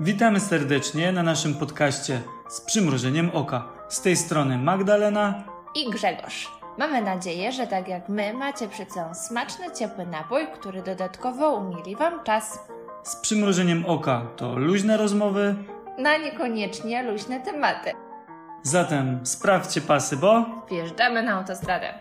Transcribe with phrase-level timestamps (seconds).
[0.00, 3.68] Witamy serdecznie na naszym podcaście z przymrużeniem oka.
[3.88, 6.52] Z tej strony Magdalena i Grzegorz.
[6.78, 11.96] Mamy nadzieję, że tak jak my macie przed sobą smaczny, ciepły napój, który dodatkowo umili
[11.96, 12.58] Wam czas.
[13.02, 15.54] Z przymrużeniem oka to luźne rozmowy,
[15.98, 17.92] na niekoniecznie luźne tematy.
[18.62, 21.94] Zatem sprawdźcie pasy, bo wjeżdżamy na autostradę.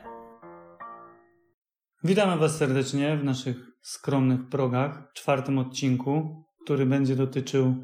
[2.03, 7.75] Witamy Was serdecznie w naszych skromnych progach, czwartym odcinku, który będzie dotyczył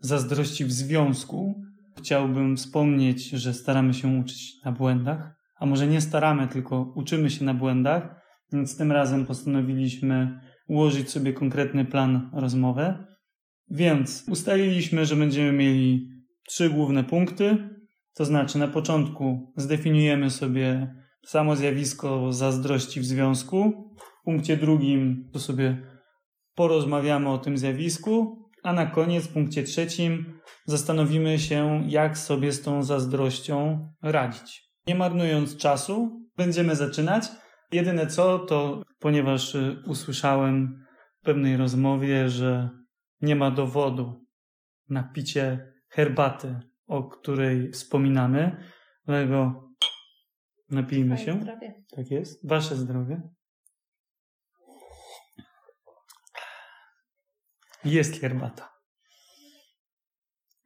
[0.00, 1.54] zazdrości w związku.
[1.98, 7.44] Chciałbym wspomnieć, że staramy się uczyć na błędach, a może nie staramy, tylko uczymy się
[7.44, 8.22] na błędach,
[8.52, 12.94] więc tym razem postanowiliśmy ułożyć sobie konkretny plan rozmowy.
[13.70, 16.08] Więc ustaliliśmy, że będziemy mieli
[16.48, 17.68] trzy główne punkty,
[18.14, 20.94] to znaczy na początku zdefiniujemy sobie
[21.26, 23.72] samo zjawisko zazdrości w związku.
[23.98, 25.95] W punkcie drugim to sobie
[26.56, 32.62] porozmawiamy o tym zjawisku, a na koniec w punkcie trzecim zastanowimy się, jak sobie z
[32.62, 34.70] tą zazdrością radzić.
[34.86, 37.28] Nie marnując czasu, będziemy zaczynać.
[37.72, 40.84] Jedyne co, to ponieważ y, usłyszałem
[41.20, 42.70] w pewnej rozmowie, że
[43.20, 44.26] nie ma dowodu
[44.88, 48.56] na picie herbaty, o której wspominamy,
[49.06, 49.68] dlatego
[50.70, 51.32] napijmy się.
[51.32, 51.84] Zdrowie.
[51.96, 52.48] Tak jest.
[52.48, 53.22] Wasze zdrowie.
[57.86, 58.72] Jest herbata.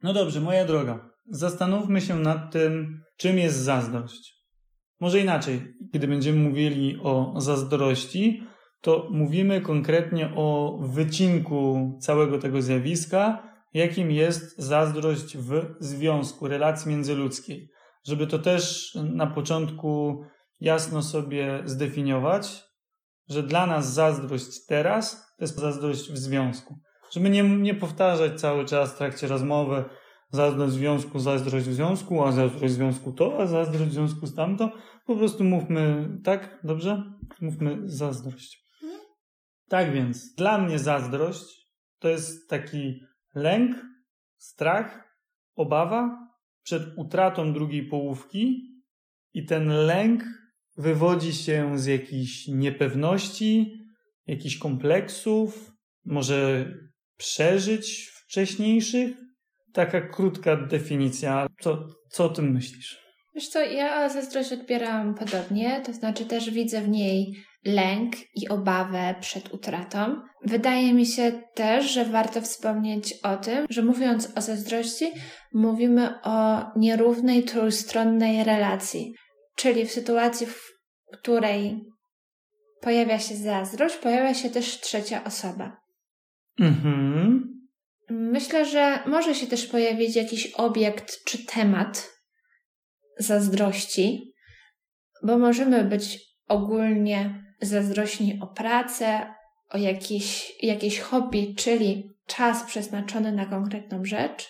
[0.03, 1.09] No dobrze, moja droga.
[1.25, 4.41] Zastanówmy się nad tym, czym jest zazdrość.
[4.99, 8.43] Może inaczej, kiedy będziemy mówili o zazdrości,
[8.81, 17.69] to mówimy konkretnie o wycinku całego tego zjawiska, jakim jest zazdrość w związku, relacji międzyludzkiej.
[18.07, 20.23] Żeby to też na początku
[20.59, 22.63] jasno sobie zdefiniować,
[23.29, 26.79] że dla nas zazdrość teraz to jest zazdrość w związku.
[27.13, 29.83] Żeby nie, nie powtarzać cały czas w trakcie rozmowy
[30.29, 34.27] zazdrość w związku, zazdrość w związku, a zazdrość w związku to, a zazdrość w związku
[34.27, 34.71] z tamto.
[35.05, 37.03] Po prostu mówmy tak, dobrze?
[37.41, 38.65] Mówmy zazdrość.
[39.69, 41.67] Tak więc, dla mnie zazdrość
[41.99, 43.01] to jest taki
[43.35, 43.75] lęk,
[44.37, 45.17] strach,
[45.55, 46.27] obawa
[46.63, 48.71] przed utratą drugiej połówki
[49.33, 50.23] i ten lęk
[50.77, 53.77] wywodzi się z jakichś niepewności,
[54.27, 55.71] jakichś kompleksów,
[56.05, 56.65] może
[57.21, 59.11] przeżyć wcześniejszych.
[59.73, 61.47] Taka krótka definicja.
[61.61, 61.77] Co,
[62.11, 63.01] co o tym myślisz?
[63.35, 69.15] Wiesz co, ja zazdrość odbieram podobnie, to znaczy też widzę w niej lęk i obawę
[69.21, 70.21] przed utratą.
[70.45, 75.11] Wydaje mi się też, że warto wspomnieć o tym, że mówiąc o zazdrości,
[75.53, 79.13] mówimy o nierównej, trójstronnej relacji.
[79.55, 80.71] Czyli w sytuacji, w
[81.13, 81.85] której
[82.81, 85.80] pojawia się zazdrość, pojawia się też trzecia osoba.
[86.59, 87.51] Mhm.
[88.09, 92.09] Myślę, że może się też pojawić jakiś obiekt czy temat
[93.17, 94.33] zazdrości,
[95.23, 99.33] bo możemy być ogólnie zazdrośni o pracę,
[99.69, 104.49] o jakieś, jakieś hobby, czyli czas przeznaczony na konkretną rzecz.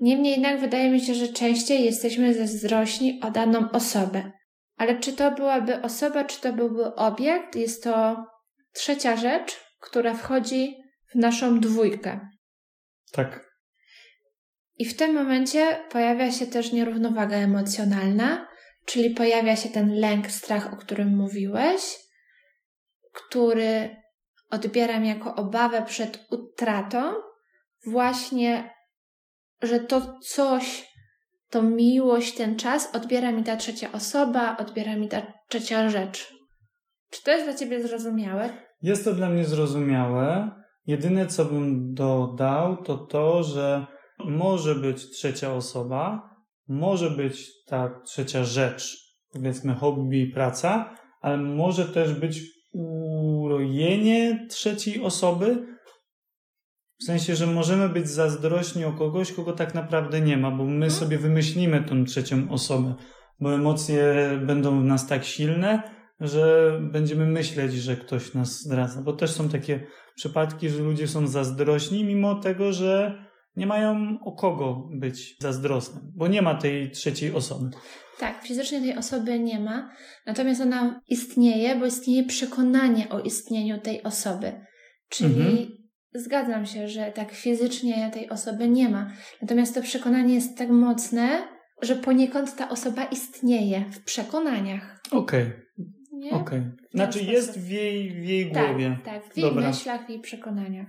[0.00, 4.32] Niemniej jednak wydaje mi się, że częściej jesteśmy zazdrośni o daną osobę.
[4.76, 8.26] Ale czy to byłaby osoba, czy to byłby obiekt, jest to
[8.72, 10.76] trzecia rzecz, która wchodzi
[11.08, 12.28] w naszą dwójkę.
[13.12, 13.46] Tak.
[14.78, 18.48] I w tym momencie pojawia się też nierównowaga emocjonalna,
[18.86, 21.98] czyli pojawia się ten lęk, strach, o którym mówiłeś,
[23.12, 23.96] który
[24.50, 27.14] odbieram jako obawę przed utratą,
[27.86, 28.74] właśnie,
[29.62, 30.92] że to coś,
[31.50, 36.34] to miłość, ten czas odbiera mi ta trzecia osoba, odbiera mi ta trzecia rzecz.
[37.10, 38.66] Czy to jest dla Ciebie zrozumiałe?
[38.82, 40.50] Jest to dla mnie zrozumiałe.
[40.86, 43.86] Jedyne, co bym dodał, to to, że
[44.18, 46.30] może być trzecia osoba,
[46.68, 48.96] może być ta trzecia rzecz,
[49.32, 52.40] powiedzmy hobby, praca, ale może też być
[52.72, 55.76] urojenie trzeciej osoby.
[57.00, 60.72] W sensie, że możemy być zazdrośni o kogoś, kogo tak naprawdę nie ma, bo my
[60.72, 60.90] mhm.
[60.90, 62.94] sobie wymyślimy tą trzecią osobę,
[63.40, 64.14] bo emocje
[64.46, 69.02] będą w nas tak silne, że będziemy myśleć, że ktoś nas zdradza.
[69.02, 73.22] Bo też są takie przypadki, że ludzie są zazdrośni, mimo tego, że
[73.56, 77.70] nie mają o kogo być zazdrosnym, bo nie ma tej trzeciej osoby.
[78.18, 79.90] Tak, fizycznie tej osoby nie ma,
[80.26, 84.52] natomiast ona istnieje, bo istnieje przekonanie o istnieniu tej osoby.
[85.08, 85.66] Czyli mhm.
[86.14, 89.10] zgadzam się, że tak fizycznie tej osoby nie ma.
[89.42, 91.48] Natomiast to przekonanie jest tak mocne,
[91.82, 95.00] że poniekąd ta osoba istnieje w przekonaniach.
[95.10, 95.42] Okej.
[95.42, 95.65] Okay.
[96.24, 96.40] Okej.
[96.40, 96.76] Okay.
[96.94, 98.98] Znaczy jest w jej, w jej tak, głowie.
[99.04, 99.68] Tak, w jej Dobra.
[99.68, 100.86] myślach i przekonaniach.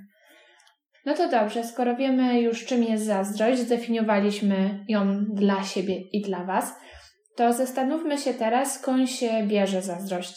[1.05, 6.45] No to dobrze, skoro wiemy już czym jest zazdrość, zdefiniowaliśmy ją dla siebie i dla
[6.45, 6.75] Was,
[7.35, 10.33] to zastanówmy się teraz, skąd się bierze zazdrość.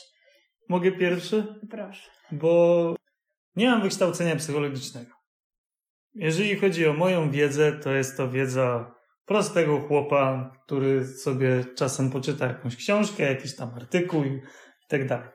[0.68, 1.46] Mogę pierwszy?
[1.70, 2.10] Proszę.
[2.32, 2.94] Bo
[3.56, 5.10] nie mam wykształcenia psychologicznego.
[6.14, 8.94] Jeżeli chodzi o moją wiedzę, to jest to wiedza
[9.26, 14.24] prostego chłopa, który sobie czasem poczyta jakąś książkę, jakiś tam artykuł
[14.90, 15.28] tak dalej.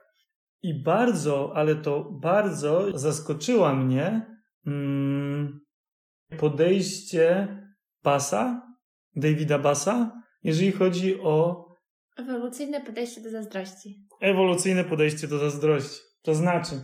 [0.62, 4.36] I bardzo, ale to bardzo zaskoczyła mnie
[4.68, 5.60] mm,
[6.38, 7.48] podejście
[8.04, 8.68] Bassa,
[9.16, 11.66] Davida Bassa, jeżeli chodzi o
[12.18, 14.08] Ewolucyjne podejście do zazdrości.
[14.22, 16.00] ewolucyjne podejście do zazdrości.
[16.22, 16.76] To znaczy,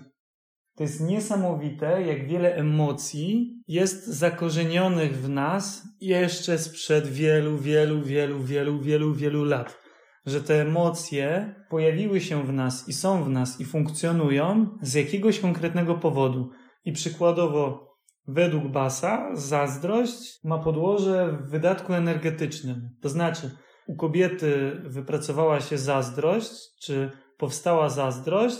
[0.76, 8.44] to jest niesamowite, jak wiele emocji jest zakorzenionych w nas jeszcze sprzed wielu, wielu, wielu,
[8.44, 9.81] wielu, wielu, wielu lat.
[10.26, 15.40] Że te emocje pojawiły się w nas i są w nas i funkcjonują z jakiegoś
[15.40, 16.50] konkretnego powodu.
[16.86, 17.92] I przykładowo,
[18.28, 22.90] według Basa, zazdrość ma podłoże w wydatku energetycznym.
[23.02, 23.52] To znaczy,
[23.88, 26.52] u kobiety wypracowała się zazdrość,
[26.82, 28.58] czy powstała zazdrość,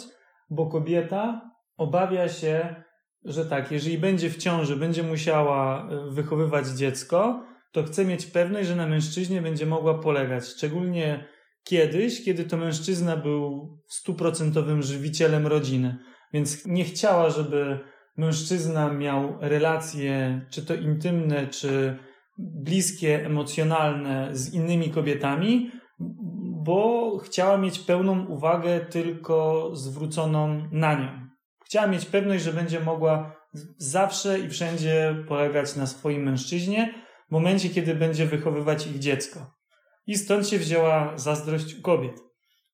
[0.50, 2.84] bo kobieta obawia się,
[3.26, 8.68] że tak, jeżeli będzie w ciąży, będzie musiała e, wychowywać dziecko, to chce mieć pewność,
[8.68, 10.46] że na mężczyźnie będzie mogła polegać.
[10.46, 11.28] Szczególnie
[11.64, 15.98] kiedyś, kiedy to mężczyzna był stuprocentowym żywicielem rodziny.
[16.34, 17.80] Więc nie chciała, żeby
[18.18, 21.98] mężczyzna miał relacje, czy to intymne, czy
[22.38, 25.72] bliskie, emocjonalne z innymi kobietami,
[26.64, 31.28] bo chciała mieć pełną uwagę tylko zwróconą na nią.
[31.66, 33.36] Chciała mieć pewność, że będzie mogła
[33.78, 36.94] zawsze i wszędzie polegać na swoim mężczyźnie
[37.30, 39.61] w momencie, kiedy będzie wychowywać ich dziecko.
[40.08, 42.20] I stąd się wzięła zazdrość u kobiet.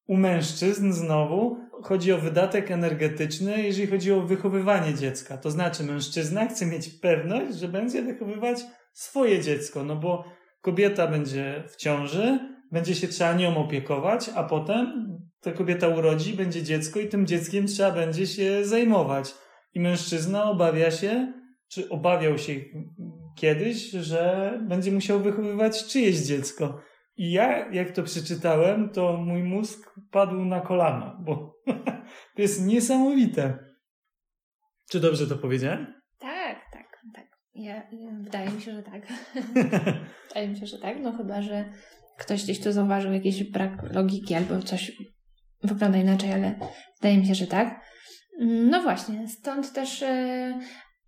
[0.08, 5.38] U mężczyzn znowu chodzi o wydatek energetyczny, jeżeli chodzi o wychowywanie dziecka.
[5.38, 8.60] To znaczy, mężczyzna chce mieć pewność, że będzie wychowywać
[8.94, 10.26] swoje dziecko, no bo
[10.62, 12.40] kobieta będzie w ciąży,
[12.72, 15.08] będzie się trzeba nią opiekować, a potem
[15.42, 19.36] ta kobieta urodzi, będzie dziecko i tym dzieckiem trzeba będzie się zajmować.
[19.74, 21.34] I mężczyzna obawia się,
[21.70, 22.54] czy obawiał się
[23.36, 26.82] kiedyś, że będzie musiał wychowywać czyjeś dziecko.
[27.18, 31.56] I ja, jak to przeczytałem, to mój mózg padł na kolana, bo
[32.36, 33.60] to jest niesamowite.
[34.90, 36.02] Czy dobrze to powiedziałem?
[36.20, 37.26] Tak, tak, tak.
[37.54, 37.84] Ja,
[38.22, 39.08] wydaje mi się, że tak.
[40.28, 41.66] wydaje mi się, że tak, no chyba, że
[42.18, 44.92] ktoś gdzieś tu zauważył jakiś brak logiki albo coś
[45.64, 46.60] wygląda inaczej, ale
[47.02, 47.82] wydaje mi się, że tak.
[48.40, 50.54] No właśnie, stąd też yy,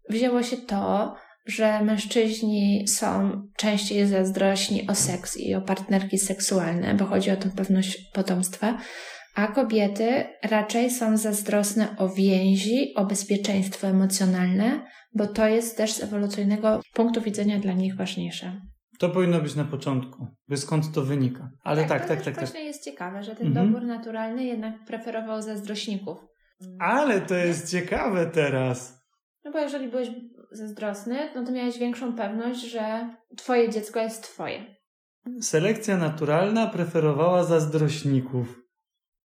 [0.10, 1.16] wzięło się to,
[1.50, 7.52] że mężczyźni są częściej zazdrośni o seks i o partnerki seksualne, bo chodzi o tą
[7.52, 8.78] pewność potomstwa,
[9.36, 14.86] a kobiety raczej są zazdrosne o więzi, o bezpieczeństwo emocjonalne,
[15.16, 18.62] bo to jest też z ewolucyjnego punktu widzenia dla nich ważniejsze.
[19.00, 21.50] To powinno być na początku, by skąd to wynika.
[21.64, 22.18] Ale tak, tak, tak.
[22.18, 23.66] tak, tak właśnie jest ciekawe, że ten mhm.
[23.66, 26.18] dobór naturalny jednak preferował zazdrośników.
[26.80, 29.00] Ale to jest ciekawe teraz.
[29.46, 30.10] No bo jeżeli byłeś
[30.52, 34.76] zazdrosny, no to miałeś większą pewność, że twoje dziecko jest twoje.
[35.42, 38.60] Selekcja naturalna preferowała zazdrośników.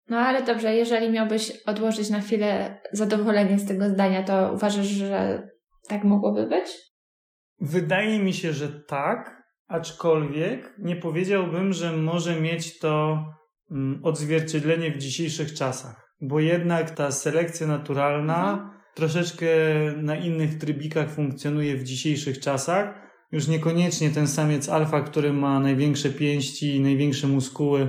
[0.09, 5.49] No ale dobrze, jeżeli miałbyś odłożyć na chwilę zadowolenie z tego zdania, to uważasz, że
[5.89, 6.69] tak mogłoby być?
[7.61, 13.25] Wydaje mi się, że tak, aczkolwiek nie powiedziałbym, że może mieć to
[13.71, 18.78] mm, odzwierciedlenie w dzisiejszych czasach, bo jednak ta selekcja naturalna mhm.
[18.99, 19.47] Troszeczkę
[19.97, 22.95] na innych trybikach funkcjonuje w dzisiejszych czasach.
[23.33, 27.89] Już niekoniecznie ten samiec alfa, który ma największe pięści i największe muskuły,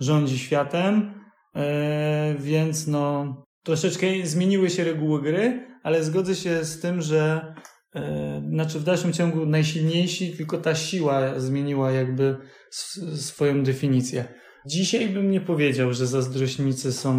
[0.00, 1.14] rządzi światem,
[1.54, 7.54] e, więc no troszeczkę zmieniły się reguły gry, ale zgodzę się z tym, że
[7.96, 12.36] E, znaczy w dalszym ciągu najsilniejsi, tylko ta siła zmieniła jakby
[13.16, 14.24] swoją definicję.
[14.66, 17.14] Dzisiaj bym nie powiedział, że zazdrośnicy są,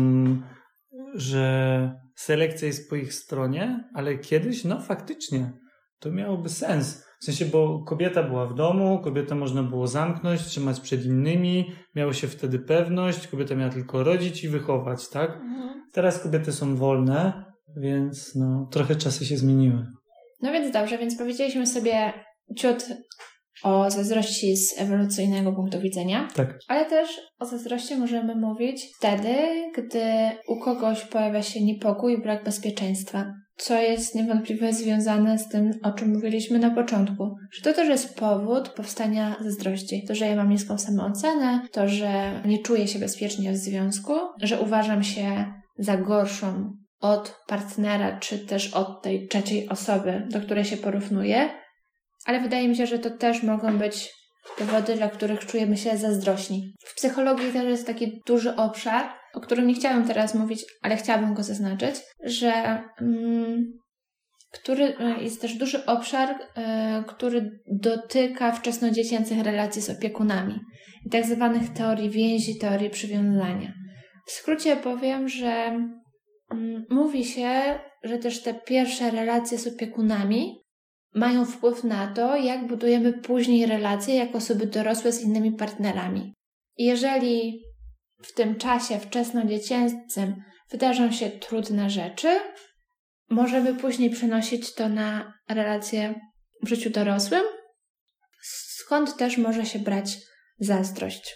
[1.15, 5.51] że selekcja jest po ich stronie, ale kiedyś, no faktycznie,
[5.99, 7.07] to miałoby sens.
[7.21, 12.13] W sensie, bo kobieta była w domu, kobietę można było zamknąć, trzymać przed innymi, miało
[12.13, 15.31] się wtedy pewność, kobieta miała tylko rodzić i wychować, tak?
[15.31, 15.83] Mhm.
[15.93, 17.45] Teraz kobiety są wolne,
[17.77, 19.85] więc no, trochę czasy się zmieniły.
[20.41, 22.13] No więc dobrze, więc powiedzieliśmy sobie
[22.57, 22.85] ciut
[23.63, 26.27] o zazdrości z ewolucyjnego punktu widzenia.
[26.35, 26.59] Tak.
[26.67, 29.35] Ale też o zazdrości możemy mówić wtedy,
[29.77, 30.01] gdy
[30.47, 33.33] u kogoś pojawia się niepokój i brak bezpieczeństwa.
[33.57, 37.35] Co jest niewątpliwie związane z tym, o czym mówiliśmy na początku.
[37.51, 40.03] Że to też jest powód powstania zazdrości.
[40.07, 44.61] To, że ja mam niską samoocenę, to, że nie czuję się bezpiecznie w związku, że
[44.61, 45.45] uważam się
[45.77, 51.49] za gorszą od partnera, czy też od tej trzeciej osoby, do której się porównuje,
[52.27, 54.13] ale wydaje mi się, że to też mogą być
[54.57, 56.73] powody, dla których czujemy się zazdrośni.
[56.85, 61.33] W psychologii też jest taki duży obszar, o którym nie chciałabym teraz mówić, ale chciałabym
[61.33, 63.73] go zaznaczyć, że mm,
[64.51, 70.59] który e, jest też duży obszar, y, który dotyka wczesnodziecięcych relacji z opiekunami
[71.05, 73.73] i tak zwanych teorii więzi, teorii przywiązania.
[74.25, 75.79] W skrócie powiem, że
[76.51, 80.66] mm, mówi się, że też te pierwsze relacje z opiekunami
[81.13, 86.33] mają wpływ na to, jak budujemy później relacje jako osoby dorosłe z innymi partnerami.
[86.77, 87.63] Jeżeli
[88.23, 92.39] w tym czasie wczesnodziecięcym wydarzą się trudne rzeczy,
[93.29, 96.21] możemy później przenosić to na relacje
[96.63, 97.43] w życiu dorosłym,
[98.87, 100.17] skąd też może się brać
[100.59, 101.35] zazdrość.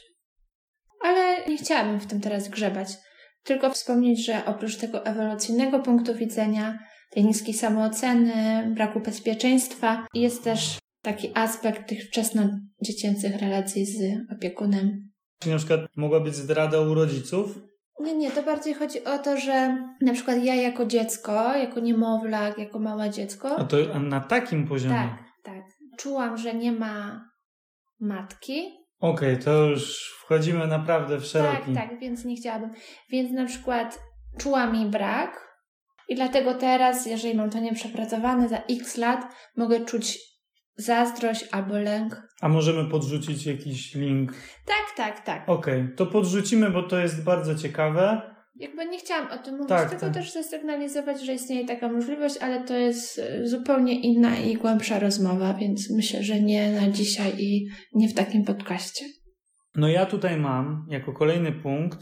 [1.01, 2.87] Ale nie chciałabym w tym teraz grzebać,
[3.43, 6.79] tylko wspomnieć, że oprócz tego ewolucyjnego punktu widzenia,
[7.11, 13.99] tej niskiej samooceny, braku bezpieczeństwa, jest też taki aspekt tych wczesnodziecięcych relacji z
[14.37, 15.11] opiekunem.
[15.39, 17.59] Czyli na przykład mogła być zdrada u rodziców,
[18.01, 22.57] nie, nie, to bardziej chodzi o to, że na przykład ja jako dziecko, jako niemowlak,
[22.57, 23.55] jako małe dziecko.
[23.59, 24.95] A to na takim poziomie?
[24.95, 25.63] Tak, tak.
[25.97, 27.25] Czułam, że nie ma
[27.99, 28.81] matki.
[28.99, 31.73] Okej, okay, to już wchodzimy naprawdę w szeroki.
[31.73, 32.71] Tak, tak, więc nie chciałabym.
[33.09, 33.99] Więc na przykład
[34.39, 35.50] czułam jej brak
[36.11, 40.19] i dlatego teraz, jeżeli mam to nieprzepracowane za x lat, mogę czuć
[40.75, 42.21] zazdrość albo lęk.
[42.41, 44.33] A możemy podrzucić jakiś link?
[44.65, 45.49] Tak, tak, tak.
[45.49, 48.21] Okej, okay, to podrzucimy, bo to jest bardzo ciekawe.
[48.55, 50.13] Jakby nie chciałam o tym mówić, tak, tylko tak.
[50.13, 55.53] też zasygnalizować, że istnieje taka możliwość, ale to jest e, zupełnie inna i głębsza rozmowa,
[55.53, 59.05] więc myślę, że nie na dzisiaj i nie w takim podcaście.
[59.75, 61.99] No ja tutaj mam jako kolejny punkt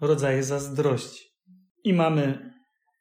[0.00, 1.24] rodzaje zazdrości.
[1.84, 2.48] I mamy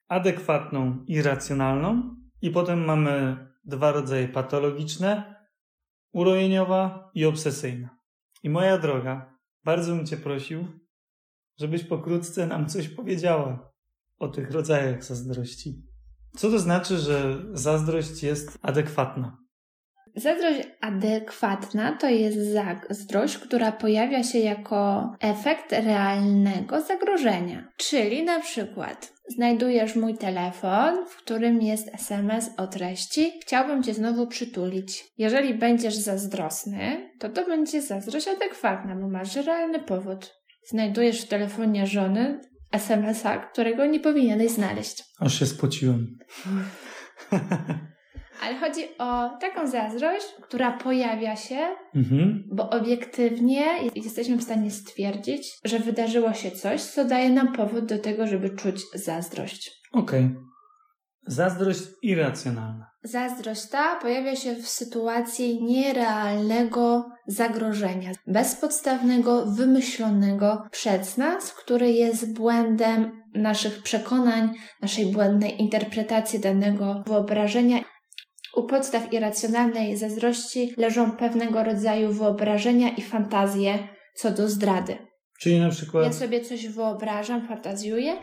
[0.07, 5.35] adekwatną i racjonalną, i potem mamy dwa rodzaje patologiczne,
[6.13, 7.97] urojeniowa i obsesyjna.
[8.43, 10.67] I moja droga, bardzo bym Cię prosił,
[11.59, 13.73] żebyś pokrótce nam coś powiedziała
[14.19, 15.83] o tych rodzajach zazdrości.
[16.37, 19.46] Co to znaczy, że zazdrość jest adekwatna?
[20.17, 27.71] Zazdrość adekwatna to jest zazdrość, która pojawia się jako efekt realnego zagrożenia.
[27.77, 34.27] Czyli na przykład znajdujesz mój telefon, w którym jest SMS o treści chciałbym cię znowu
[34.27, 35.03] przytulić.
[35.17, 40.35] Jeżeli będziesz zazdrosny, to to będzie zazdrość adekwatna, bo masz realny powód.
[40.69, 42.39] Znajdujesz w telefonie żony
[42.71, 45.03] SMS-a, którego nie powinieneś znaleźć.
[45.19, 46.17] Aż się spociłem.
[48.41, 51.59] Ale chodzi o taką zazdrość, która pojawia się,
[51.95, 52.43] mhm.
[52.51, 53.65] bo obiektywnie
[53.95, 58.49] jesteśmy w stanie stwierdzić, że wydarzyło się coś, co daje nam powód do tego, żeby
[58.49, 59.71] czuć zazdrość.
[59.93, 60.25] Okej.
[60.25, 60.47] Okay.
[61.27, 62.91] Zazdrość irracjonalna.
[63.03, 73.23] Zazdrość ta pojawia się w sytuacji nierealnego zagrożenia, bezpodstawnego, wymyślonego przez nas, który jest błędem
[73.33, 77.77] naszych przekonań, naszej błędnej interpretacji danego wyobrażenia.
[78.57, 84.97] U podstaw irracjonalnej zazdrości leżą pewnego rodzaju wyobrażenia i fantazje co do zdrady.
[85.39, 86.05] Czyli na przykład.
[86.05, 88.13] Ja sobie coś wyobrażam, fantazjuję,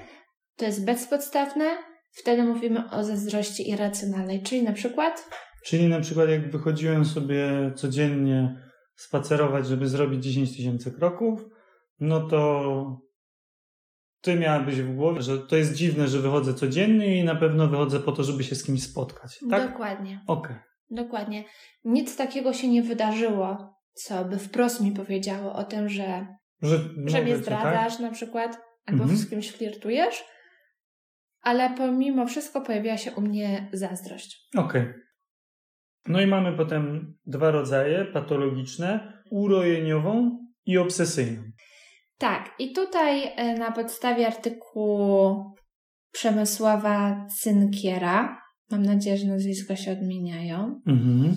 [0.57, 1.65] to jest bezpodstawne,
[2.13, 4.43] wtedy mówimy o zazdrości irracjonalnej.
[4.43, 5.31] Czyli na przykład.
[5.65, 8.63] Czyli na przykład, jak wychodziłem sobie codziennie
[8.97, 11.45] spacerować, żeby zrobić 10 tysięcy kroków,
[12.01, 13.04] no to
[14.25, 18.01] ty miałabyś w głowie, że to jest dziwne, że wychodzę codziennie i na pewno wychodzę
[18.01, 19.39] po to, żeby się z kimś spotkać.
[19.51, 19.71] Tak?
[19.71, 20.21] Dokładnie.
[20.27, 20.57] Okej.
[20.57, 20.63] Okay.
[20.91, 21.45] Dokładnie.
[21.85, 26.27] Nic takiego się nie wydarzyło, co by wprost mi powiedziało o tym, że,
[26.63, 28.01] że, że mnie zdradzasz tak?
[28.01, 29.19] na przykład, albo mhm.
[29.19, 30.25] z kimś flirtujesz,
[31.41, 34.49] ale pomimo wszystko pojawiła się u mnie zazdrość.
[34.57, 34.83] Okej.
[34.83, 35.05] Okay.
[36.07, 41.43] No i mamy potem dwa rodzaje patologiczne, urojeniową i obsesyjną.
[42.19, 45.45] Tak, i tutaj e, na podstawie artykułu
[46.13, 51.37] Przemysława Cynkiera, mam nadzieję, że nazwiska się odmieniają, mhm.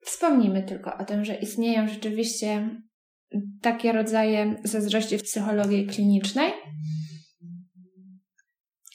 [0.00, 2.70] wspomnimy tylko o tym, że istnieją rzeczywiście
[3.62, 6.52] takie rodzaje zazdrości w psychologii klinicznej.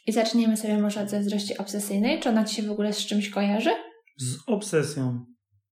[0.07, 2.19] I zaczniemy sobie może od zazdrości obsesyjnej.
[2.19, 3.69] Czy ona ci się w ogóle z czymś kojarzy?
[4.17, 5.25] Z obsesją.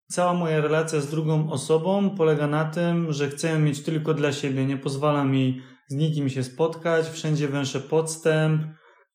[0.07, 4.31] Cała moja relacja z drugą osobą polega na tym, że chcę ją mieć tylko dla
[4.31, 4.65] siebie.
[4.65, 8.61] Nie pozwalam mi z nikim się spotkać, wszędzie węszę podstęp.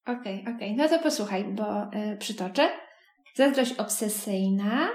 [0.03, 0.75] Okej, okay, okej.
[0.75, 0.77] Okay.
[0.77, 2.69] No to posłuchaj, bo y, przytoczę.
[3.37, 4.89] Zazdrość obsesyjna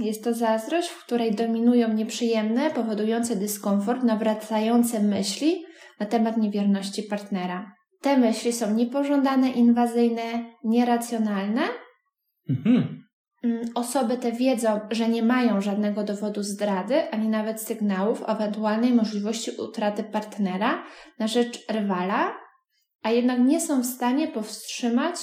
[0.00, 5.64] jest to zazdrość, w której dominują nieprzyjemne, powodujące dyskomfort, nawracające myśli
[6.00, 7.72] na temat niewierności partnera.
[8.00, 10.22] te myśli są niepożądane, inwazyjne,
[10.64, 11.62] nieracjonalne.
[12.48, 13.05] Mhm.
[13.44, 18.92] Mm, osoby te wiedzą, że nie mają żadnego dowodu zdrady, ani nawet sygnałów o ewentualnej
[18.92, 20.84] możliwości utraty partnera
[21.18, 22.36] na rzecz rywala,
[23.02, 25.16] a jednak nie są w stanie powstrzymać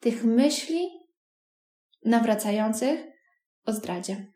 [0.00, 0.88] tych myśli
[2.04, 3.00] nawracających
[3.66, 4.26] o zdradzie.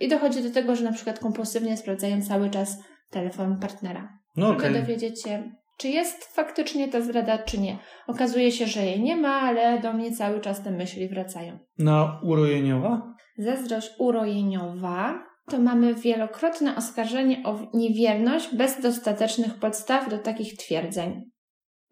[0.00, 2.78] I dochodzi do tego, że na przykład kompulsywnie sprawdzają cały czas
[3.10, 4.18] telefon partnera.
[4.36, 4.72] No żeby okay.
[4.72, 5.52] dowiedzieć się,
[5.82, 7.78] czy jest faktycznie ta zdrada, czy nie.
[8.06, 11.58] Okazuje się, że jej nie ma, ale do mnie cały czas te myśli wracają.
[11.78, 13.14] Na urojeniowa?
[13.38, 21.30] Zazdrość urojeniowa to mamy wielokrotne oskarżenie o niewierność bez dostatecznych podstaw do takich twierdzeń.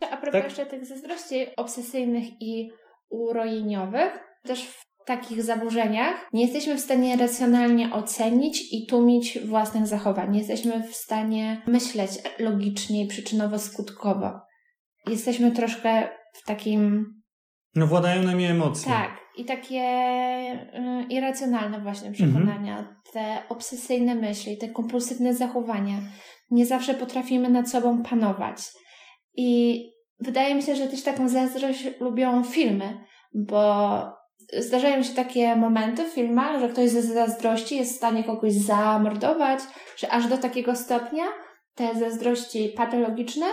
[0.00, 0.44] A propos tak?
[0.44, 2.70] jeszcze tych zazdrości obsesyjnych i
[3.08, 10.32] urojeniowych, też w takich zaburzeniach nie jesteśmy w stanie racjonalnie ocenić i tłumić własnych zachowań.
[10.32, 14.40] Nie jesteśmy w stanie myśleć logicznie i przyczynowo-skutkowo.
[15.06, 17.14] Jesteśmy troszkę w takim.
[17.74, 18.92] No, władają nami emocje.
[18.92, 19.20] Tak.
[19.36, 22.96] I takie y, irracjonalne właśnie przekonania, mhm.
[23.12, 25.98] te obsesyjne myśli, te kompulsywne zachowania.
[26.50, 28.58] Nie zawsze potrafimy nad sobą panować.
[29.36, 29.80] I
[30.20, 33.04] wydaje mi się, że też taką zazdrość lubią filmy,
[33.34, 34.02] bo
[34.58, 39.60] zdarzają się takie momenty w filmach, że ktoś ze zazdrości jest w stanie kogoś zamordować,
[39.96, 41.24] że aż do takiego stopnia
[41.74, 43.46] te zazdrości patologiczne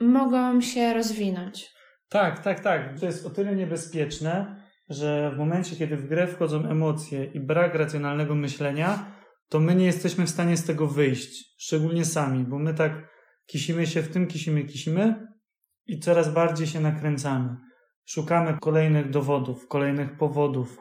[0.00, 1.70] mogą się rozwinąć.
[2.08, 3.00] Tak, tak, tak.
[3.00, 4.56] To jest o tyle niebezpieczne,
[4.88, 9.16] że w momencie, kiedy w grę wchodzą emocje i brak racjonalnego myślenia,
[9.48, 12.92] to my nie jesteśmy w stanie z tego wyjść, szczególnie sami, bo my tak
[13.46, 15.26] kisimy się w tym, kisimy, kisimy
[15.86, 17.56] i coraz bardziej się nakręcamy.
[18.06, 20.78] Szukamy kolejnych dowodów, kolejnych powodów.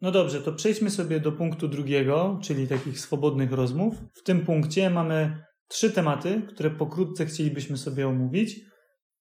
[0.00, 3.94] No dobrze, to przejdźmy sobie do punktu drugiego, czyli takich swobodnych rozmów.
[4.14, 8.60] W tym punkcie mamy trzy tematy, które pokrótce chcielibyśmy sobie omówić.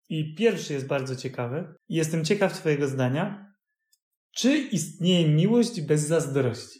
[0.09, 1.73] I pierwszy jest bardzo ciekawy.
[1.89, 3.53] Jestem ciekaw Twojego zdania.
[4.35, 6.79] Czy istnieje miłość bez zazdrości?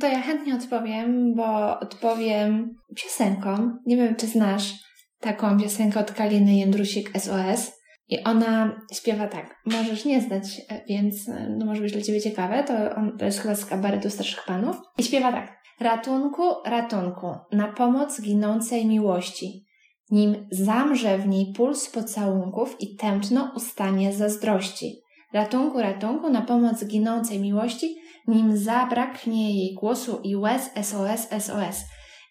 [0.00, 3.78] To ja chętnie odpowiem, bo odpowiem piosenką.
[3.86, 4.74] Nie wiem, czy znasz
[5.20, 7.72] taką piosenkę od Kaliny Jędrusik SOS.
[8.08, 9.62] I ona śpiewa tak.
[9.66, 12.64] Możesz nie znać, e, więc e, no może być dla ciebie ciekawe.
[12.64, 14.76] To, on, to jest chyba z kabaretu starszych panów.
[14.98, 15.64] I śpiewa tak.
[15.80, 19.64] Ratunku, ratunku, na pomoc ginącej miłości.
[20.10, 25.00] Nim zamrze w niej puls pocałunków i tętno ustanie zazdrości.
[25.32, 27.96] Ratunku, ratunku, na pomoc ginącej miłości,
[28.28, 31.84] nim zabraknie jej głosu i łez SOS, SOS.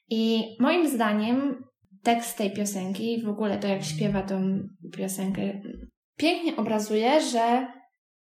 [0.10, 1.64] I moim zdaniem
[2.04, 4.60] tekst tej piosenki, w ogóle to jak śpiewa tą
[4.98, 5.42] piosenkę,
[6.18, 7.68] pięknie obrazuje, że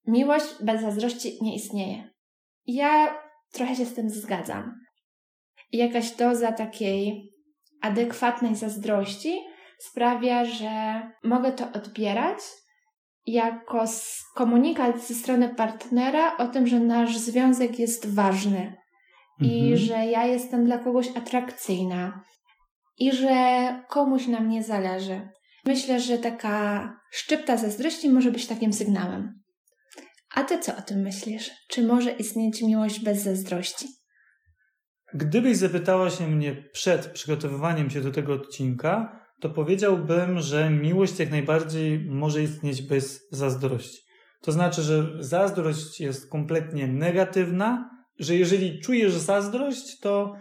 [0.07, 2.11] miłość bez zazdrości nie istnieje.
[2.67, 3.15] Ja
[3.53, 4.75] trochę się z tym zgadzam.
[5.73, 7.31] Jakaś doza takiej
[7.81, 9.41] adekwatnej zazdrości
[9.79, 12.39] sprawia, że mogę to odbierać
[13.27, 13.85] jako
[14.35, 18.77] komunikat ze strony partnera o tym, że nasz związek jest ważny
[19.41, 19.61] mhm.
[19.61, 22.25] i że ja jestem dla kogoś atrakcyjna,
[23.03, 25.29] i że komuś na mnie zależy.
[25.67, 29.43] Myślę, że taka szczypta zazdrości może być takim sygnałem.
[30.35, 31.51] A ty co o tym myślisz?
[31.69, 33.87] Czy może istnieć miłość bez zazdrości?
[35.15, 41.31] Gdybyś zapytała się mnie przed przygotowywaniem się do tego odcinka, to powiedziałbym, że miłość jak
[41.31, 43.99] najbardziej może istnieć bez zazdrości.
[44.43, 50.35] To znaczy, że zazdrość jest kompletnie negatywna, że jeżeli czujesz zazdrość, to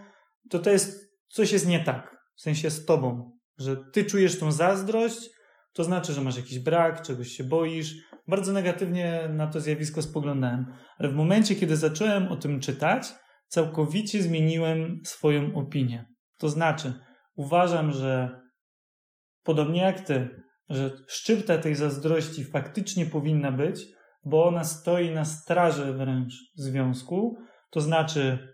[0.50, 4.52] to, to jest coś jest nie tak w sensie z tobą, że ty czujesz tą
[4.52, 5.30] zazdrość,
[5.72, 7.94] to znaczy, że masz jakiś brak, czegoś się boisz.
[8.28, 10.66] Bardzo negatywnie na to zjawisko spoglądałem,
[10.98, 13.06] ale w momencie, kiedy zacząłem o tym czytać,
[13.48, 16.06] całkowicie zmieniłem swoją opinię.
[16.38, 16.92] To znaczy,
[17.36, 18.40] uważam, że
[19.42, 20.28] podobnie jak ty,
[20.68, 23.86] że szczypta tej zazdrości faktycznie powinna być,
[24.24, 27.36] bo ona stoi na straży wręcz związku.
[27.70, 28.51] To znaczy,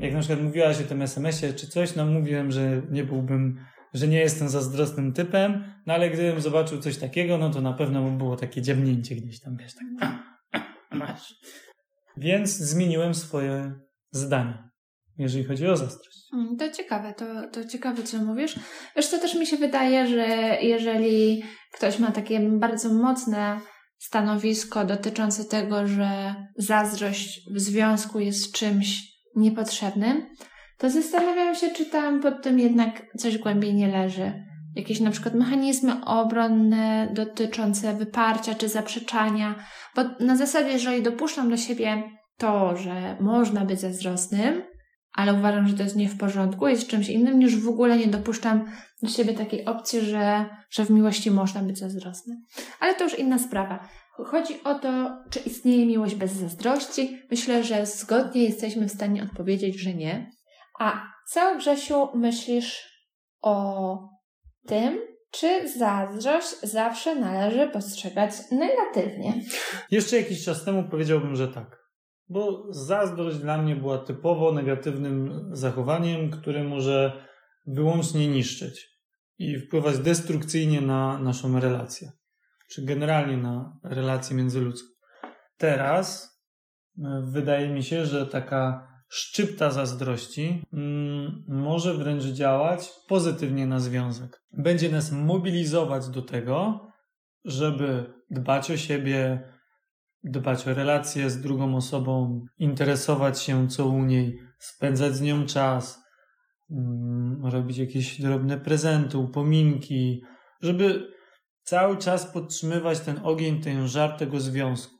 [0.00, 3.60] jak na przykład mówiłaś o tym SMS-ie czy coś, no mówiłem, że nie byłbym,
[3.94, 8.10] że nie jestem zazdrosnym typem, no ale gdybym zobaczył coś takiego, no to na pewno
[8.10, 10.18] by było takie dziewnięcie gdzieś tam, wiesz, tak.
[11.00, 11.34] Masz.
[12.16, 13.72] Więc zmieniłem swoje
[14.10, 14.68] zdanie,
[15.18, 16.28] jeżeli chodzi o zazdrość.
[16.32, 18.58] Mm, to ciekawe, to, to ciekawe, co mówisz.
[18.96, 20.26] Wiesz, to też mi się wydaje, że
[20.62, 23.60] jeżeli ktoś ma takie bardzo mocne
[23.98, 30.26] stanowisko dotyczące tego, że zazdrość w związku jest czymś niepotrzebnym,
[30.78, 34.32] to zastanawiam się, czy tam pod tym jednak coś głębiej nie leży.
[34.76, 39.54] Jakieś na przykład mechanizmy obronne dotyczące wyparcia czy zaprzeczania,
[39.96, 42.02] bo na zasadzie, jeżeli dopuszczam do siebie
[42.38, 44.62] to, że można być zazdrosnym,
[45.12, 48.06] ale uważam, że to jest nie w porządku, jest czymś innym, niż w ogóle nie
[48.06, 48.64] dopuszczam
[49.02, 52.36] do siebie takiej opcji, że, że w miłości można być zazdrosny.
[52.80, 53.88] Ale to już inna sprawa.
[54.16, 57.18] Chodzi o to, czy istnieje miłość bez zazdrości.
[57.30, 60.30] Myślę, że zgodnie jesteśmy w stanie odpowiedzieć, że nie.
[60.80, 62.94] A co, Grzesiu, myślisz
[63.42, 63.98] o
[64.66, 65.00] tym,
[65.30, 69.40] czy zazdrość zawsze należy postrzegać negatywnie?
[69.90, 71.84] Jeszcze jakiś czas temu powiedziałbym, że tak.
[72.28, 77.26] Bo zazdrość dla mnie była typowo negatywnym zachowaniem, które może
[77.66, 78.88] wyłącznie niszczyć
[79.38, 82.12] i wpływać destrukcyjnie na naszą relację,
[82.70, 84.88] czy generalnie na relacje międzyludzkie.
[85.56, 86.38] Teraz
[86.98, 94.42] e, wydaje mi się, że taka szczypta zazdrości mm, może wręcz działać pozytywnie na związek.
[94.52, 96.86] Będzie nas mobilizować do tego,
[97.44, 99.48] żeby dbać o siebie,
[100.24, 106.04] dbać o relacje z drugą osobą, interesować się co u niej, spędzać z nią czas,
[106.70, 110.22] mm, robić jakieś drobne prezenty, upominki,
[110.60, 111.14] żeby
[111.64, 114.94] cały czas podtrzymywać ten ogień, ten żar tego związku.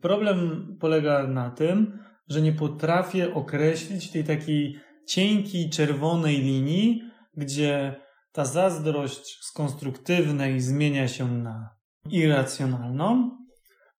[0.00, 7.02] Problem polega na tym, że nie potrafię określić tej takiej cienkiej, czerwonej linii,
[7.36, 8.00] gdzie
[8.32, 11.70] ta zazdrość z konstruktywnej zmienia się na
[12.10, 13.38] irracjonalną.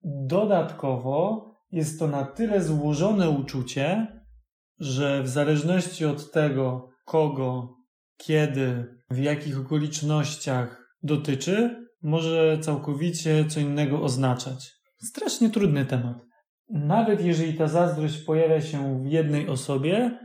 [0.04, 4.06] Dodatkowo jest to na tyle złożone uczucie,
[4.78, 7.76] że w zależności od tego, kogo,
[8.16, 14.72] kiedy, w jakich okolicznościach dotyczy, może całkowicie co innego oznaczać.
[14.98, 16.32] Strasznie trudny temat
[16.72, 20.18] nawet jeżeli ta zazdrość pojawia się w jednej osobie,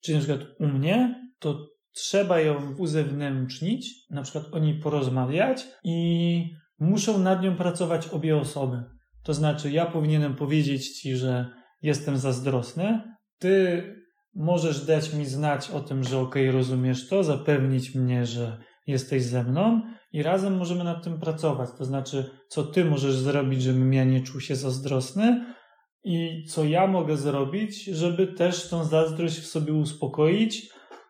[0.00, 6.54] czy na przykład u mnie, to trzeba ją uzewnętrznić, na przykład o niej porozmawiać i
[6.78, 8.82] muszą nad nią pracować obie osoby.
[9.22, 11.46] To znaczy, ja powinienem powiedzieć ci, że
[11.82, 13.02] jestem zazdrosny,
[13.38, 13.82] ty
[14.34, 19.22] możesz dać mi znać o tym, że okej, okay, rozumiesz to, zapewnić mnie, że jesteś
[19.22, 19.80] ze mną
[20.12, 21.70] i razem możemy nad tym pracować.
[21.78, 25.44] To znaczy, co ty możesz zrobić, żebym ja nie czuł się zazdrosny
[26.04, 30.68] i co ja mogę zrobić, żeby też tą zazdrość w sobie uspokoić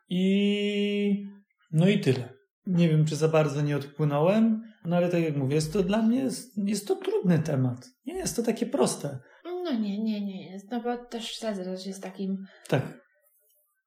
[0.08, 1.26] i
[1.72, 2.34] no i tyle.
[2.66, 6.02] Nie wiem, czy za bardzo nie odpłynąłem, no ale tak jak mówię, jest to dla
[6.02, 7.86] mnie jest, jest to trudny temat.
[8.06, 9.18] Nie jest to takie proste.
[9.44, 12.36] No nie, nie, nie jest, no bo też zazdrość jest takim
[12.68, 13.02] tak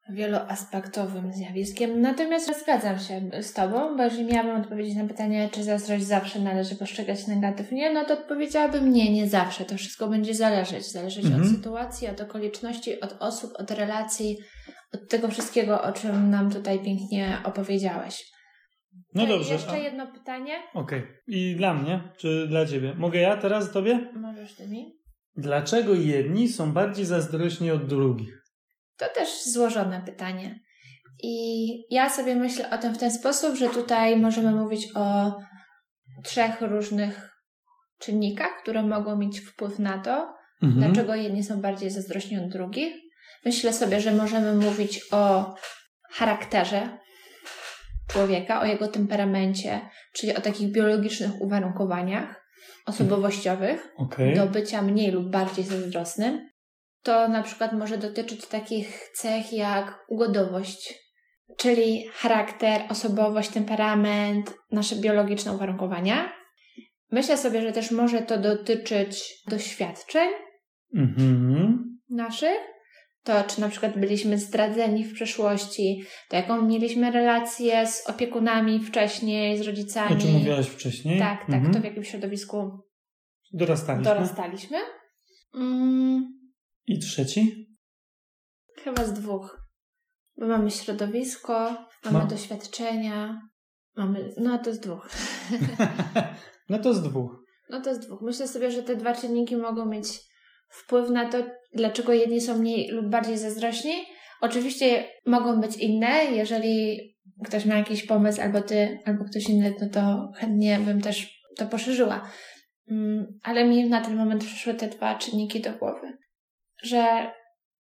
[0.10, 2.02] wieloaspektowym zjawiskiem.
[2.02, 6.76] Natomiast zgadzam się z Tobą, bo jeżeli miałabym odpowiedzieć na pytanie, czy zazdrość zawsze należy
[6.76, 9.66] postrzegać negatywnie, no to odpowiedziałabym nie, nie zawsze.
[9.66, 10.92] To wszystko będzie zależeć.
[10.92, 11.44] Zależeć mhm.
[11.44, 14.38] od sytuacji, od okoliczności, od osób, od relacji,
[14.94, 18.36] od tego wszystkiego, o czym nam tutaj pięknie opowiedziałeś.
[19.14, 19.54] No to dobrze.
[19.54, 20.54] Jeszcze jedno pytanie.
[20.74, 21.00] Okej.
[21.00, 21.22] Okay.
[21.28, 22.94] I dla mnie, czy dla Ciebie?
[22.98, 24.10] Mogę ja teraz Tobie?
[24.16, 24.96] Możesz Ty mi.
[25.38, 28.45] Dlaczego jedni są bardziej zazdrośni od drugich?
[28.98, 30.60] To też złożone pytanie.
[31.24, 35.36] I ja sobie myślę o tym w ten sposób, że tutaj możemy mówić o
[36.24, 37.36] trzech różnych
[38.00, 40.84] czynnikach, które mogą mieć wpływ na to, mhm.
[40.84, 42.94] dlaczego jedni są bardziej zazdrośni od drugich.
[43.46, 45.56] Myślę sobie, że możemy mówić o
[46.12, 46.98] charakterze
[48.08, 49.82] człowieka, o jego temperamencie,
[50.14, 52.46] czyli o takich biologicznych uwarunkowaniach
[52.86, 54.36] osobowościowych okay.
[54.36, 56.50] do bycia mniej lub bardziej zazdrosnym
[57.06, 60.94] to na przykład może dotyczyć takich cech jak ugodowość,
[61.58, 66.34] czyli charakter, osobowość, temperament, nasze biologiczne uwarunkowania.
[67.12, 70.30] Myślę sobie, że też może to dotyczyć doświadczeń
[70.98, 71.74] mm-hmm.
[72.10, 72.58] naszych.
[73.24, 79.58] To, czy na przykład byliśmy zdradzeni w przeszłości, to jaką mieliśmy relację z opiekunami wcześniej,
[79.58, 80.16] z rodzicami.
[80.16, 81.20] O czym mówiłaś wcześniej?
[81.20, 81.74] Tak, tak, mm-hmm.
[81.74, 82.72] to w jakim środowisku
[83.54, 84.14] dorastaliśmy.
[84.14, 84.78] dorastaliśmy.
[85.56, 86.36] Mm,
[86.88, 87.68] i trzeci?
[88.84, 89.66] Chyba z dwóch.
[90.38, 92.26] Bo mamy środowisko, mamy Ma...
[92.26, 93.42] doświadczenia,
[93.96, 94.34] mamy.
[94.38, 95.10] No to z dwóch.
[96.70, 97.46] no to z dwóch.
[97.70, 98.22] No to z dwóch.
[98.22, 100.08] Myślę sobie, że te dwa czynniki mogą mieć
[100.70, 101.38] wpływ na to,
[101.74, 103.94] dlaczego jedni są mniej lub bardziej zazdrośni.
[104.42, 106.26] Oczywiście mogą być inne.
[106.26, 107.00] Jeżeli
[107.46, 111.66] ktoś ma jakiś pomysł, albo ty, albo ktoś inny, no to chętnie bym też to
[111.66, 112.30] poszerzyła.
[112.92, 116.18] Mm, ale mi na ten moment przyszły te dwa czynniki do głowy
[116.86, 117.32] że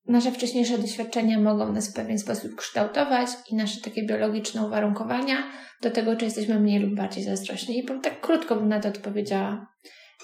[0.07, 5.37] nasze wcześniejsze doświadczenia mogą nas w pewien sposób kształtować i nasze takie biologiczne uwarunkowania
[5.83, 7.79] do tego, czy jesteśmy mniej lub bardziej zazdrośni.
[7.79, 9.67] I tak krótko bym na to odpowiedziała.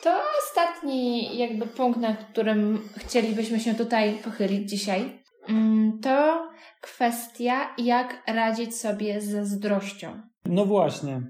[0.02, 6.48] To ostatni jakby punkt, na którym chcielibyśmy się tutaj pochylić dzisiaj, mm, to
[6.80, 10.22] kwestia, jak radzić sobie z zazdrością.
[10.44, 11.22] No właśnie.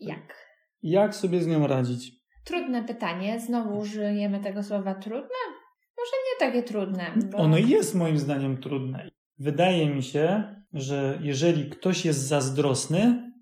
[0.00, 0.48] Jak?
[0.82, 2.12] Jak sobie z nią radzić?
[2.44, 3.40] Trudne pytanie.
[3.40, 5.57] Znowu użyjemy tego słowa trudne?
[5.98, 7.14] Może nie takie trudne.
[7.30, 7.38] Bo...
[7.38, 9.10] Ono jest moim zdaniem trudne.
[9.38, 13.32] wydaje mi się, że jeżeli ktoś jest zazdrosny,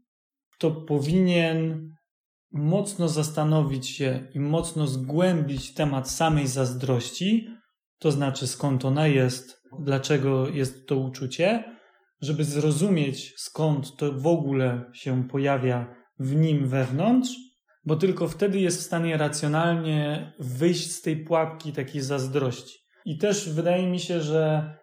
[0.58, 1.90] to powinien
[2.52, 7.48] mocno zastanowić się i mocno zgłębić temat samej zazdrości,
[7.98, 11.64] to znaczy skąd ona jest, dlaczego jest to uczucie,
[12.20, 17.30] żeby zrozumieć skąd to w ogóle się pojawia w nim wewnątrz,
[17.86, 22.78] bo tylko wtedy jest w stanie racjonalnie wyjść z tej pułapki takiej zazdrości.
[23.04, 24.74] I też wydaje mi się, że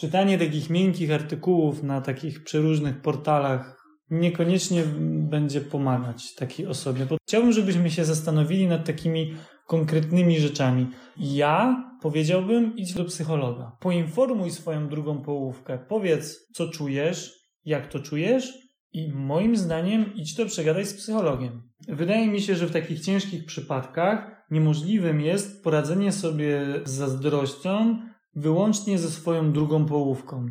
[0.00, 4.82] czytanie takich miękkich artykułów na takich przeróżnych portalach niekoniecznie
[5.30, 9.34] będzie pomagać takiej osobie, bo chciałbym, żebyśmy się zastanowili nad takimi
[9.66, 10.86] konkretnymi rzeczami.
[11.16, 13.76] Ja powiedziałbym, idź do psychologa.
[13.80, 15.78] Poinformuj swoją drugą połówkę.
[15.88, 17.32] Powiedz, co czujesz,
[17.64, 21.62] jak to czujesz i moim zdaniem idź to przegadać z psychologiem.
[21.88, 27.98] Wydaje mi się, że w takich ciężkich przypadkach niemożliwym jest poradzenie sobie z zazdrością
[28.34, 30.46] wyłącznie ze swoją drugą połówką.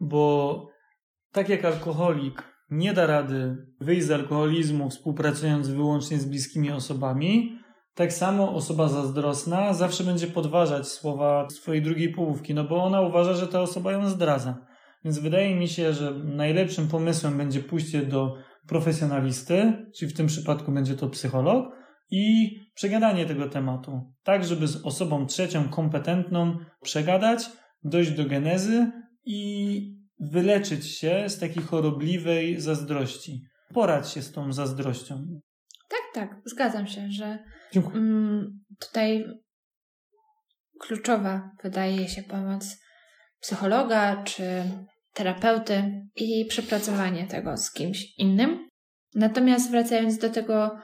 [0.00, 0.66] Bo
[1.32, 7.58] tak jak alkoholik nie da rady wyjść z alkoholizmu współpracując wyłącznie z bliskimi osobami,
[7.94, 13.34] tak samo osoba zazdrosna zawsze będzie podważać słowa swojej drugiej połówki, no bo ona uważa,
[13.34, 14.67] że ta osoba ją zdradza.
[15.04, 18.34] Więc wydaje mi się, że najlepszym pomysłem będzie pójście do
[18.68, 21.78] profesjonalisty, czyli w tym przypadku będzie to psycholog,
[22.10, 27.50] i przegadanie tego tematu, tak żeby z osobą trzecią kompetentną przegadać,
[27.82, 28.92] dojść do genezy
[29.24, 33.42] i wyleczyć się z takiej chorobliwej zazdrości.
[33.74, 35.40] Poradź się z tą zazdrością.
[35.88, 37.38] Tak, tak, zgadzam się, że
[37.94, 39.24] mm, tutaj
[40.80, 42.78] kluczowa wydaje się pomoc
[43.40, 44.62] psychologa czy
[45.14, 48.68] terapeuty i przepracowanie tego z kimś innym.
[49.14, 50.76] Natomiast wracając do tego,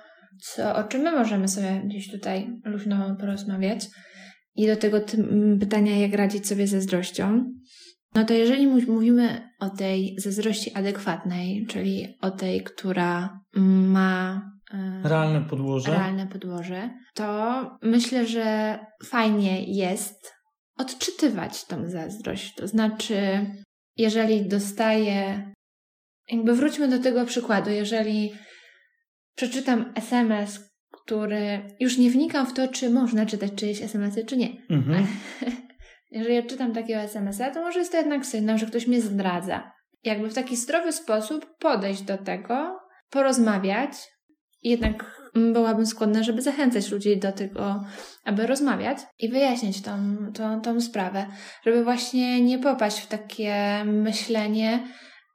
[0.42, 3.86] co, o czym my możemy sobie gdzieś tutaj luźno porozmawiać
[4.54, 5.00] i do tego
[5.60, 7.44] pytania, jak radzić sobie ze zdrością,
[8.14, 13.40] no to jeżeli mówimy o tej zazdrości adekwatnej, czyli o tej, która
[13.92, 14.42] ma
[14.74, 20.33] e, realne podłoże, realne podłoże, to myślę, że fajnie jest
[20.78, 22.54] odczytywać tą zazdrość.
[22.54, 23.46] To znaczy,
[23.96, 25.50] jeżeli dostaję,
[26.28, 28.34] jakby wróćmy do tego przykładu, jeżeli
[29.36, 34.48] przeczytam SMS, który już nie wnikam w to, czy można czytać czyjeś SMS-y, czy nie.
[34.70, 35.06] Mhm.
[36.10, 39.72] Jeżeli ja czytam takiego SMS-a, to może jest to jednak sygnał, że ktoś mnie zdradza.
[40.04, 42.78] Jakby w taki zdrowy sposób podejść do tego,
[43.10, 43.92] porozmawiać
[44.62, 47.84] i jednak byłabym skłonna, żeby zachęcać ludzi do tego,
[48.24, 51.26] aby rozmawiać i wyjaśnić tą, tą, tą sprawę,
[51.66, 54.88] żeby właśnie nie popaść w takie myślenie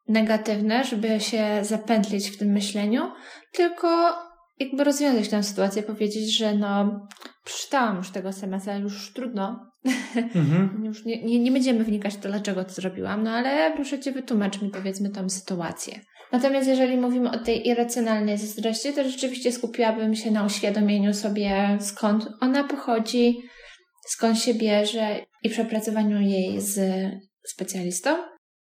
[0.07, 3.11] negatywne, żeby się zapętlić w tym myśleniu,
[3.53, 4.13] tylko
[4.59, 6.99] jakby rozwiązać tę sytuację, powiedzieć, że no
[7.45, 9.71] przeczytałam już tego SMS-a, już trudno.
[10.35, 10.81] Mhm.
[10.85, 14.11] już nie, nie, nie będziemy wnikać w to, dlaczego to zrobiłam, no ale proszę Cię
[14.11, 15.99] wytłumacz mi powiedzmy tą sytuację.
[16.31, 22.27] Natomiast jeżeli mówimy o tej irracjonalnej zazdrości, to rzeczywiście skupiłabym się na uświadomieniu sobie, skąd
[22.41, 23.37] ona pochodzi,
[24.07, 26.79] skąd się bierze i przepracowaniu jej z
[27.47, 28.17] specjalistą.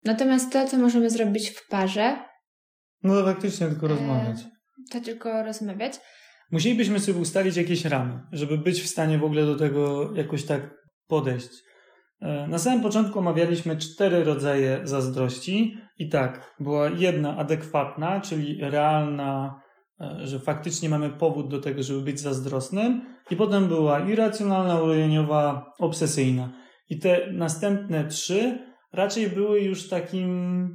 [0.04, 2.16] Natomiast to, co możemy zrobić w parze.
[3.04, 4.40] No to faktycznie tylko rozmawiać.
[4.40, 4.44] E,
[4.92, 5.94] to tylko rozmawiać.
[6.52, 10.62] Musielibyśmy sobie ustalić jakieś ramy, żeby być w stanie w ogóle do tego jakoś tak
[11.08, 11.50] podejść.
[12.24, 19.62] E, na samym początku omawialiśmy cztery rodzaje zazdrości i tak, była jedna adekwatna, czyli realna,
[20.02, 25.74] e, że faktycznie mamy powód do tego, żeby być zazdrosnym i potem była irracjonalna, urojeniowa,
[25.80, 26.50] obsesyjna.
[26.90, 28.60] I te następne trzy
[28.94, 30.70] raczej były już takim...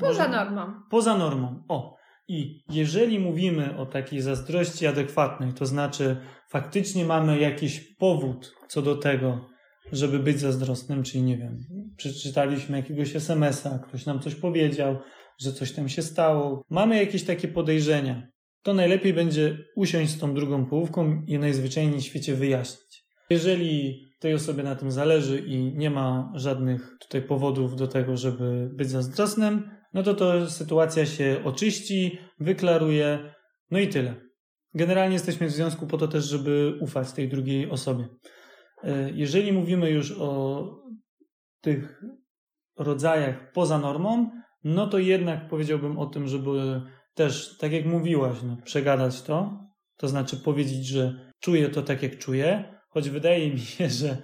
[0.00, 0.72] Poza normą.
[0.90, 1.96] Poza normą, o.
[2.28, 6.16] I jeżeli mówimy o takiej zazdrości adekwatnej, to znaczy
[6.50, 9.55] faktycznie mamy jakiś powód co do tego,
[9.92, 11.58] żeby być zazdrosnym, czyli nie wiem,
[11.96, 14.98] przeczytaliśmy jakiegoś SMS-a, ktoś nam coś powiedział,
[15.40, 18.28] że coś tam się stało, mamy jakieś takie podejrzenia,
[18.62, 23.06] to najlepiej będzie usiąść z tą drugą połówką i najzwyczajniej w świecie wyjaśnić.
[23.30, 28.70] Jeżeli tej osobie na tym zależy i nie ma żadnych tutaj powodów do tego, żeby
[28.72, 33.34] być zazdrosnym, no to to sytuacja się oczyści, wyklaruje,
[33.70, 34.14] no i tyle.
[34.74, 38.08] Generalnie jesteśmy w związku po to też, żeby ufać tej drugiej osobie.
[38.82, 40.64] E, jeżeli mówimy już o
[41.60, 42.02] tych
[42.76, 44.30] rodzajach poza normą,
[44.64, 46.82] no to jednak powiedziałbym o tym, żeby
[47.14, 52.18] też, tak jak mówiłaś, no, przegadać to, to znaczy powiedzieć, że czuję to tak, jak
[52.18, 54.16] czuję, choć wydaje mi się, że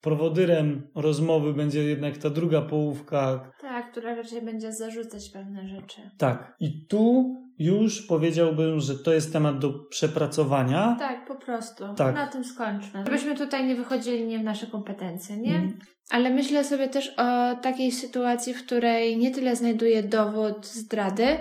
[0.00, 3.52] prowodyrem rozmowy będzie jednak ta druga połówka.
[3.60, 6.00] Tak, która raczej będzie zarzucać pewne rzeczy.
[6.18, 6.56] Tak.
[6.60, 10.96] I tu już powiedziałbym, że to jest temat do przepracowania.
[10.98, 11.94] Tak, po prostu.
[11.94, 12.14] Tak.
[12.14, 13.04] Na tym skończmy.
[13.04, 15.56] Żebyśmy tutaj nie wychodzili nie w nasze kompetencje, nie?
[15.56, 15.78] Mm.
[16.10, 21.38] Ale myślę sobie też o takiej sytuacji, w której nie tyle znajduję dowód zdrady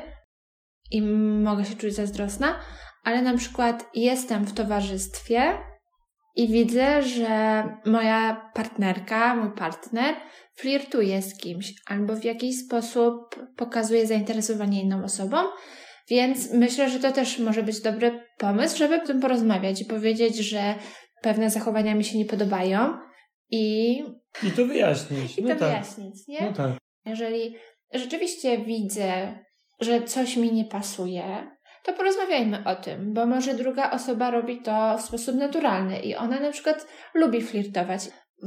[0.92, 1.02] i
[1.42, 2.56] mogę się czuć zazdrosna,
[3.04, 5.58] ale na przykład jestem w towarzystwie
[6.36, 10.16] i widzę, że moja partnerka, mój partner
[10.56, 15.38] flirtuje z kimś albo w jakiś sposób pokazuje zainteresowanie inną osobą.
[16.10, 20.38] Więc myślę, że to też może być dobry pomysł, żeby o tym porozmawiać i powiedzieć,
[20.38, 20.76] że
[21.22, 22.98] pewne zachowania mi się nie podobają
[23.52, 23.98] i,
[24.44, 25.38] I to wyjaśnić.
[25.38, 25.70] i no to tak.
[25.70, 26.42] wyjaśnić, nie?
[26.42, 26.72] No tak.
[27.06, 27.56] Jeżeli
[27.94, 29.40] rzeczywiście widzę,
[29.80, 31.52] że coś mi nie pasuje,
[31.84, 36.40] to porozmawiajmy o tym, bo może druga osoba robi to w sposób naturalny i ona
[36.40, 38.02] na przykład lubi flirtować.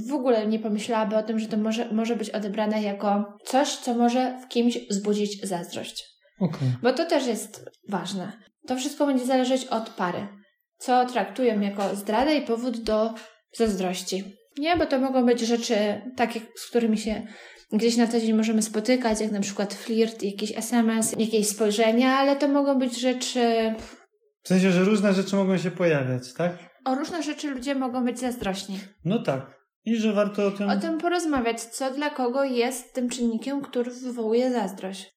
[0.09, 3.95] W ogóle nie pomyślałaby o tym, że to może, może być odebrane jako coś, co
[3.95, 6.10] może w kimś wzbudzić zazdrość.
[6.41, 6.69] Okej.
[6.83, 8.33] Bo to też jest ważne.
[8.67, 10.29] To wszystko będzie zależeć od pary.
[10.79, 13.15] Co traktują jako zdradę i powód do
[13.57, 14.25] zazdrości.
[14.59, 15.75] Nie, bo to mogą być rzeczy
[16.17, 17.27] takie, z którymi się
[17.73, 22.37] gdzieś na co dzień możemy spotykać, jak na przykład flirt, jakiś SMS, jakieś spojrzenia, ale
[22.37, 23.75] to mogą być rzeczy.
[24.43, 26.59] W sensie, że różne rzeczy mogą się pojawiać, tak?
[26.85, 28.81] O różne rzeczy ludzie mogą być zazdrośni.
[29.05, 29.61] No tak.
[29.85, 30.71] I że warto o tym...
[30.71, 35.11] O tym porozmawiać, co dla kogo jest tym czynnikiem, który wywołuje zazdrość.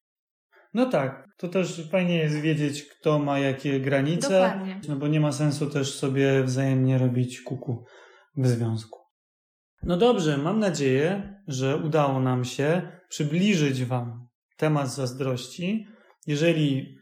[0.74, 1.24] No tak.
[1.38, 4.28] To też fajnie jest wiedzieć, kto ma jakie granice.
[4.28, 4.80] Dokładnie.
[4.88, 7.84] No bo nie ma sensu też sobie wzajemnie robić kuku
[8.36, 9.00] w związku.
[9.82, 15.86] No dobrze, mam nadzieję, że udało nam się przybliżyć Wam temat zazdrości.
[16.26, 16.98] Jeżeli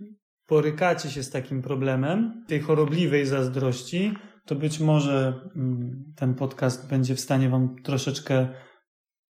[0.48, 4.14] borykacie się z takim problemem, tej chorobliwej zazdrości,
[4.46, 8.48] to być może mm, ten podcast będzie w stanie Wam troszeczkę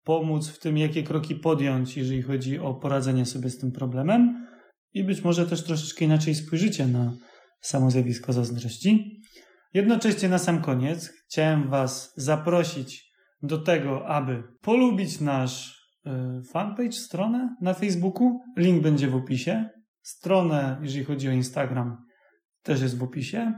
[0.03, 4.47] pomóc w tym, jakie kroki podjąć, jeżeli chodzi o poradzenie sobie z tym problemem
[4.93, 7.13] i być może też troszeczkę inaczej spojrzycie na
[7.61, 9.21] samo zjawisko zazdrości.
[9.73, 13.09] Jednocześnie na sam koniec chciałem Was zaprosić
[13.41, 16.09] do tego, aby polubić nasz y,
[16.51, 18.39] fanpage, stronę na Facebooku.
[18.57, 19.69] Link będzie w opisie.
[20.01, 21.97] Stronę, jeżeli chodzi o Instagram,
[22.63, 23.53] też jest w opisie.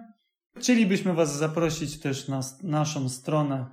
[0.58, 3.66] Chcielibyśmy Was zaprosić też na naszą stronę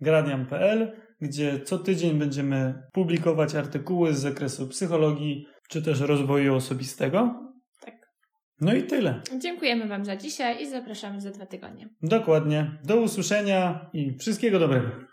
[0.00, 7.34] gradiam.pl, gdzie co tydzień będziemy publikować artykuły z zakresu psychologii czy też rozwoju osobistego.
[7.80, 7.94] Tak.
[8.60, 9.20] No i tyle.
[9.38, 11.88] Dziękujemy Wam za dzisiaj i zapraszamy za dwa tygodnie.
[12.02, 12.78] Dokładnie.
[12.84, 14.88] Do usłyszenia i wszystkiego dobrego.